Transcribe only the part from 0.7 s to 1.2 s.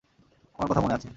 কথা মনে আছে!